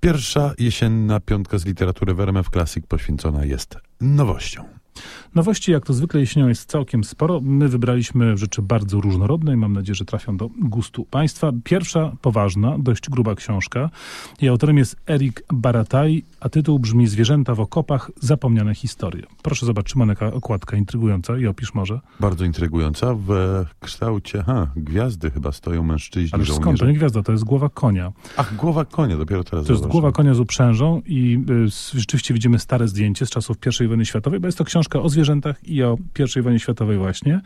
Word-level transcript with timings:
Pierwsza 0.00 0.52
jesienna 0.58 1.20
piątka 1.20 1.58
z 1.58 1.64
literatury 1.64 2.14
w 2.14 2.20
RMF 2.20 2.50
Classic 2.50 2.86
poświęcona 2.86 3.44
jest 3.44 3.76
nowością. 4.00 4.64
Nowości, 5.34 5.72
jak 5.72 5.86
to 5.86 5.92
zwykle 5.92 6.20
jesienią, 6.20 6.48
jest 6.48 6.70
całkiem 6.70 7.04
sporo. 7.04 7.40
My 7.40 7.68
wybraliśmy 7.68 8.36
rzeczy 8.36 8.62
bardzo 8.62 9.00
różnorodne 9.00 9.54
i 9.54 9.56
mam 9.56 9.72
nadzieję, 9.72 9.94
że 9.94 10.04
trafią 10.04 10.36
do 10.36 10.50
gustu 10.58 11.04
Państwa. 11.04 11.52
Pierwsza, 11.64 12.12
poważna, 12.22 12.76
dość 12.78 13.10
gruba 13.10 13.34
książka. 13.34 13.90
Jej 14.40 14.48
autorem 14.48 14.78
jest 14.78 14.96
Erik 15.08 15.42
Barataj, 15.52 16.24
a 16.40 16.48
tytuł 16.48 16.78
brzmi 16.78 17.06
Zwierzęta 17.06 17.54
w 17.54 17.60
okopach, 17.60 18.10
zapomniane 18.20 18.74
historie. 18.74 19.22
Proszę 19.42 19.66
zobaczymy, 19.66 20.06
jaka 20.06 20.32
okładka 20.32 20.76
intrygująca 20.76 21.38
i 21.38 21.46
opisz 21.46 21.74
może. 21.74 22.00
Bardzo 22.20 22.44
intrygująca. 22.44 23.14
W 23.14 23.64
kształcie 23.80 24.42
ha, 24.42 24.70
gwiazdy 24.76 25.30
chyba 25.30 25.52
stoją 25.52 25.82
mężczyźni, 25.82 26.30
Ale 26.32 26.44
skąd? 26.44 26.78
To 26.78 26.86
nie 26.86 26.94
gwiazda, 26.94 27.22
to 27.22 27.32
jest 27.32 27.44
głowa 27.44 27.68
konia. 27.68 28.12
Ach, 28.36 28.56
głowa 28.56 28.84
konia, 28.84 29.16
dopiero 29.16 29.44
teraz 29.44 29.66
To 29.66 29.72
jest 29.72 29.86
głowa 29.86 30.12
konia 30.12 30.34
z 30.34 30.40
uprzężą 30.40 31.02
i 31.06 31.38
y, 31.94 31.98
rzeczywiście 31.98 32.34
widzimy 32.34 32.58
stare 32.58 32.88
zdjęcie 32.88 33.26
z 33.26 33.30
czasów 33.30 33.56
I 33.80 33.86
wojny 33.86 34.06
światowej, 34.06 34.40
bo 34.40 34.48
jest 34.48 34.58
to 34.58 34.64
książka 34.64 35.00
o 35.00 35.08
zwierzętach 35.08 35.19
i 35.64 35.82
o 35.82 35.98
I 36.36 36.42
wojnie 36.42 36.58
światowej 36.58 36.98
właśnie. 36.98 37.40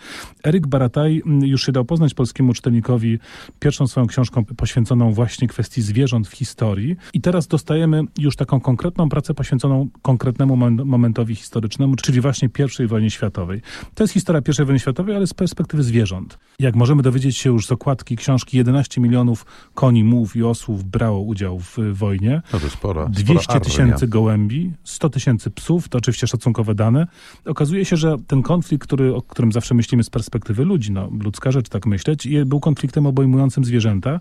Eryk 0.44 0.66
Barataj 0.66 1.22
mm, 1.26 1.44
już 1.44 1.66
się 1.66 1.72
dał 1.72 1.84
poznać 1.84 2.14
polskiemu 2.14 2.54
czytelnikowi 2.54 3.18
pierwszą 3.58 3.86
swoją 3.86 4.06
książką 4.06 4.44
poświęconą 4.44 5.12
właśnie 5.12 5.48
kwestii 5.48 5.82
zwierząt 5.82 6.28
w 6.28 6.32
historii. 6.32 6.96
I 7.12 7.20
teraz 7.20 7.46
dostajemy 7.46 8.02
już 8.18 8.36
taką 8.36 8.60
konkretną 8.60 9.08
pracę 9.08 9.34
poświęconą 9.34 9.88
konkretnemu 10.02 10.56
momentowi 10.84 11.34
historycznemu, 11.34 11.96
czyli 11.96 12.20
właśnie 12.20 12.48
I 12.80 12.86
wojnie 12.86 13.10
światowej. 13.10 13.62
To 13.94 14.04
jest 14.04 14.14
historia 14.14 14.42
I 14.48 14.64
wojny 14.64 14.78
światowej, 14.78 15.16
ale 15.16 15.26
z 15.26 15.34
perspektywy 15.34 15.82
zwierząt. 15.82 16.38
Jak 16.58 16.74
możemy 16.74 17.02
dowiedzieć 17.02 17.36
się 17.36 17.50
już 17.50 17.66
z 17.66 17.72
okładki 17.72 18.16
książki, 18.16 18.56
11 18.56 19.00
milionów 19.00 19.46
koni, 19.74 20.04
mułów 20.04 20.36
i 20.36 20.42
osłów 20.42 20.84
brało 20.84 21.20
udział 21.20 21.58
w 21.58 21.76
wojnie. 21.92 22.42
To 22.50 22.60
sporo. 22.70 23.08
200 23.08 23.60
tysięcy 23.60 24.06
gołębi, 24.06 24.72
100 24.84 25.10
tysięcy 25.10 25.50
psów, 25.50 25.88
to 25.88 25.98
oczywiście 25.98 26.26
szacunkowe 26.26 26.74
dane. 26.74 27.06
Okazuje 27.44 27.63
się, 27.82 27.96
że 27.96 28.16
ten 28.26 28.42
konflikt, 28.42 28.86
który, 28.86 29.14
o 29.14 29.22
którym 29.22 29.52
zawsze 29.52 29.74
myślimy 29.74 30.04
z 30.04 30.10
perspektywy 30.10 30.64
ludzi, 30.64 30.92
no 30.92 31.10
ludzka 31.24 31.50
rzecz 31.50 31.68
tak 31.68 31.86
myśleć, 31.86 32.28
był 32.46 32.60
konfliktem 32.60 33.06
obejmującym 33.06 33.64
zwierzęta. 33.64 34.20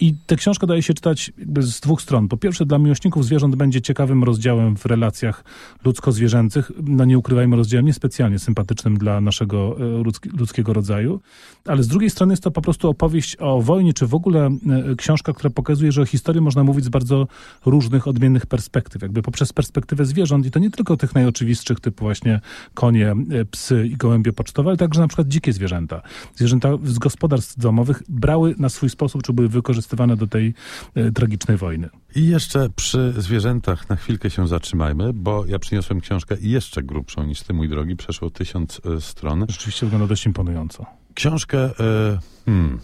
I 0.00 0.14
tę 0.26 0.36
książkę 0.36 0.66
daje 0.66 0.82
się 0.82 0.94
czytać 0.94 1.32
z 1.60 1.80
dwóch 1.80 2.02
stron. 2.02 2.28
Po 2.28 2.36
pierwsze, 2.36 2.66
dla 2.66 2.78
miłośników 2.78 3.24
zwierząt 3.24 3.56
będzie 3.56 3.82
ciekawym 3.82 4.24
rozdziałem 4.24 4.76
w 4.76 4.86
relacjach 4.86 5.44
ludzko-zwierzęcych. 5.84 6.72
No 6.82 7.04
nie 7.04 7.18
ukrywajmy, 7.18 7.56
rozdziałem 7.56 7.86
niespecjalnie 7.86 8.38
sympatycznym 8.38 8.98
dla 8.98 9.20
naszego 9.20 9.76
e, 9.80 10.02
ludzkiego 10.38 10.72
rodzaju. 10.72 11.20
Ale 11.66 11.82
z 11.82 11.88
drugiej 11.88 12.10
strony 12.10 12.32
jest 12.32 12.42
to 12.42 12.50
po 12.50 12.62
prostu 12.62 12.88
opowieść 12.88 13.36
o 13.40 13.62
wojnie, 13.62 13.94
czy 13.94 14.06
w 14.06 14.14
ogóle 14.14 14.46
e, 14.46 14.96
książka, 14.96 15.32
która 15.32 15.50
pokazuje, 15.50 15.92
że 15.92 16.02
o 16.02 16.06
historii 16.06 16.40
można 16.40 16.64
mówić 16.64 16.84
z 16.84 16.88
bardzo 16.88 17.26
różnych, 17.66 18.08
odmiennych 18.08 18.46
perspektyw. 18.46 19.02
Jakby 19.02 19.22
poprzez 19.22 19.52
perspektywę 19.52 20.04
zwierząt 20.04 20.46
i 20.46 20.50
to 20.50 20.58
nie 20.58 20.70
tylko 20.70 20.96
tych 20.96 21.14
najoczywistszych, 21.14 21.80
typu 21.80 22.04
właśnie 22.04 22.40
konie, 22.74 23.10
e, 23.10 23.44
psy 23.44 23.86
i 23.86 23.96
gołębie 23.96 24.32
pocztowe, 24.32 24.70
ale 24.70 24.76
także 24.76 25.00
na 25.00 25.08
przykład 25.08 25.28
dzikie 25.28 25.52
zwierzęta. 25.52 26.02
Zwierzęta 26.34 26.68
z 26.84 26.98
gospodarstw 26.98 27.58
domowych 27.58 28.02
brały 28.08 28.54
na 28.58 28.68
swój 28.68 28.90
sposób, 28.90 29.22
czy 29.22 29.32
były 29.32 29.48
wykorzystywane 29.48 29.89
wykorzystywane 29.90 30.16
do 30.16 30.26
tej 30.26 30.54
e, 30.94 31.12
tragicznej 31.12 31.56
wojny. 31.56 31.88
I 32.14 32.26
jeszcze 32.26 32.68
przy 32.76 33.14
zwierzętach 33.16 33.88
na 33.88 33.96
chwilkę 33.96 34.30
się 34.30 34.48
zatrzymajmy, 34.48 35.12
bo 35.12 35.46
ja 35.46 35.58
przyniosłem 35.58 36.00
książkę 36.00 36.36
jeszcze 36.40 36.82
grubszą 36.82 37.24
niż 37.24 37.42
ty, 37.42 37.52
mój 37.52 37.68
drogi, 37.68 37.96
przeszło 37.96 38.30
tysiąc 38.30 38.80
e, 38.96 39.00
stron. 39.00 39.46
Rzeczywiście 39.48 39.86
wygląda 39.86 40.06
dość 40.06 40.26
imponująco. 40.26 40.86
Książkę, 41.14 41.58
e, 41.58 42.18
hmm, 42.46 42.80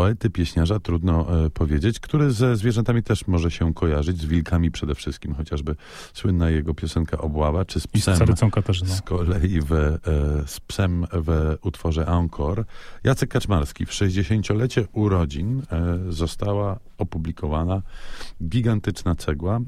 poety, 0.00 0.30
pieśniarza, 0.30 0.80
trudno 0.80 1.44
e, 1.46 1.50
powiedzieć, 1.50 2.00
który 2.00 2.30
ze 2.30 2.56
zwierzętami 2.56 3.02
też 3.02 3.26
może 3.26 3.50
się 3.50 3.74
kojarzyć, 3.74 4.20
z 4.20 4.24
wilkami 4.24 4.70
przede 4.70 4.94
wszystkim, 4.94 5.34
chociażby 5.34 5.76
słynna 6.14 6.50
jego 6.50 6.74
piosenka 6.74 7.18
Obława, 7.18 7.64
czy 7.64 7.80
z 7.80 7.86
psem. 7.86 8.14
I 8.14 8.36
z 8.36 8.50
Katarzyną. 8.52 8.90
Z 8.90 9.02
kolei 9.02 9.60
w, 9.60 9.72
e, 9.72 9.98
z 10.46 10.60
psem 10.60 11.06
w 11.12 11.56
utworze 11.62 12.06
Encore. 12.06 12.64
Jacek 13.04 13.30
Kaczmarski 13.30 13.86
w 13.86 13.90
60-lecie 13.90 14.86
urodzin 14.92 15.62
e, 15.72 15.98
została 16.08 16.78
opublikowana 16.98 17.82
gigantyczna 18.42 19.14
cegła, 19.14 19.60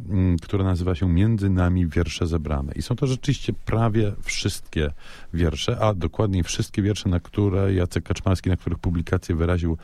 która 0.43 0.65
nazywa 0.65 0.95
się 0.95 1.09
Między 1.09 1.51
nami 1.51 1.87
wiersze 1.87 2.27
zebrane. 2.27 2.73
I 2.77 2.83
są 2.83 2.97
to 2.97 3.07
rzeczywiście 3.07 3.53
prawie 3.53 4.13
wszystkie 4.23 4.91
wiersze, 5.35 5.79
a 5.81 5.95
dokładniej 5.95 6.43
wszystkie 6.43 6.83
wiersze, 6.83 7.09
na 7.09 7.21
które 7.21 7.75
Jacek 7.75 8.05
Kaczmarski, 8.05 8.51
na 8.51 8.57
których 8.57 8.79
publikację 8.79 9.35
wyraził 9.35 9.79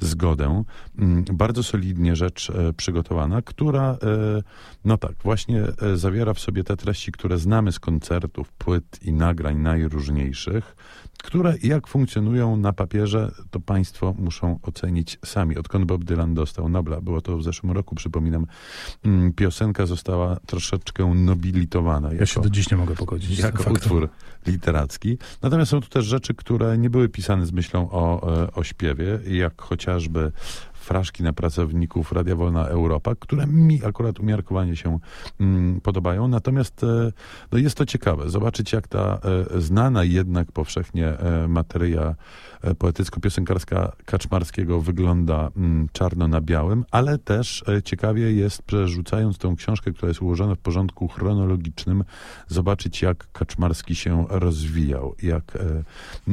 zgodę. 0.00 0.64
Mm, 0.98 1.24
bardzo 1.32 1.62
solidnie 1.62 2.16
rzecz 2.16 2.50
e, 2.50 2.72
przygotowana, 2.72 3.42
która, 3.42 3.90
e, 3.92 3.96
no 4.84 4.98
tak, 4.98 5.12
właśnie 5.22 5.62
e, 5.82 5.96
zawiera 5.96 6.34
w 6.34 6.40
sobie 6.40 6.64
te 6.64 6.76
treści, 6.76 7.12
które 7.12 7.38
znamy 7.38 7.72
z 7.72 7.80
koncertów, 7.80 8.52
płyt 8.52 8.98
i 9.02 9.12
nagrań 9.12 9.56
najróżniejszych, 9.56 10.76
które 11.28 11.54
jak 11.62 11.86
funkcjonują 11.86 12.56
na 12.56 12.72
papierze, 12.72 13.32
to 13.50 13.60
państwo 13.60 14.14
muszą 14.18 14.58
ocenić 14.62 15.18
sami. 15.24 15.56
Odkąd 15.56 15.84
Bob 15.84 16.04
Dylan 16.04 16.34
dostał 16.34 16.68
Nobla, 16.68 17.00
było 17.00 17.20
to 17.20 17.36
w 17.36 17.42
zeszłym 17.42 17.72
roku, 17.72 17.94
przypominam, 17.94 18.46
mm, 19.04 19.32
piosenka 19.32 19.86
została 19.86 20.36
troszeczkę 20.46 21.14
nobilitowana. 21.14 22.08
Jako, 22.08 22.20
ja 22.20 22.26
się 22.26 22.40
do 22.40 22.50
dziś 22.50 22.70
nie 22.70 22.76
mogę 22.76 22.94
pogodzić. 22.94 23.38
Jako 23.38 23.70
utwór 23.70 24.08
literacki. 24.46 25.18
Natomiast 25.42 25.70
są 25.70 25.80
tu 25.80 25.88
też 25.88 26.04
rzeczy, 26.04 26.34
które 26.34 26.78
nie 26.78 26.90
były 26.90 27.08
pisane 27.08 27.46
z 27.46 27.52
myślą 27.52 27.90
o, 27.90 28.20
o 28.54 28.64
śpiewie, 28.64 29.20
jak 29.26 29.62
chociażby 29.62 30.32
fraszki 30.88 31.22
na 31.22 31.32
pracowników 31.32 32.12
Radia 32.12 32.36
Wolna 32.36 32.66
Europa, 32.66 33.14
które 33.14 33.46
mi 33.46 33.84
akurat 33.84 34.20
umiarkowanie 34.20 34.76
się 34.76 34.98
mm, 35.40 35.80
podobają. 35.80 36.28
Natomiast 36.28 36.84
e, 36.84 37.12
no 37.52 37.58
jest 37.58 37.76
to 37.76 37.86
ciekawe, 37.86 38.30
zobaczyć 38.30 38.72
jak 38.72 38.88
ta 38.88 39.18
e, 39.54 39.60
znana 39.60 40.04
jednak 40.04 40.52
powszechnie 40.52 41.08
e, 41.08 41.48
materia 41.48 42.14
poetycko-piosenkarska 42.78 43.92
Kaczmarskiego 44.04 44.80
wygląda 44.80 45.50
mm, 45.56 45.88
czarno 45.92 46.28
na 46.28 46.40
białym, 46.40 46.84
ale 46.90 47.18
też 47.18 47.64
ciekawie 47.84 48.32
jest, 48.32 48.62
przerzucając 48.62 49.38
tą 49.38 49.56
książkę, 49.56 49.92
która 49.92 50.08
jest 50.08 50.22
ułożona 50.22 50.54
w 50.54 50.58
porządku 50.58 51.08
chronologicznym, 51.08 52.04
zobaczyć 52.48 53.02
jak 53.02 53.32
Kaczmarski 53.32 53.94
się 53.94 54.26
rozwijał, 54.28 55.14
jak 55.22 55.58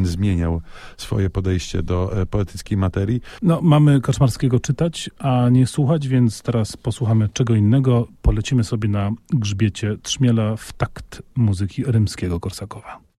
zmieniał 0.03 0.61
swoje 0.97 1.29
podejście 1.29 1.83
do 1.83 2.11
poetyckiej 2.29 2.77
materii. 2.77 3.21
No, 3.41 3.61
mamy 3.61 4.01
Kaczmarskiego 4.01 4.44
czytać, 4.59 5.09
a 5.19 5.49
nie 5.49 5.67
słuchać, 5.67 6.07
więc 6.07 6.41
teraz 6.41 6.77
posłuchamy 6.77 7.29
czego 7.29 7.55
innego. 7.55 8.07
Polecimy 8.21 8.63
sobie 8.63 8.89
na 8.89 9.11
grzbiecie 9.29 9.97
trzmiela 10.01 10.55
w 10.55 10.73
takt 10.73 11.21
muzyki 11.35 11.83
rymskiego 11.83 12.39
Korsakowa. 12.39 13.04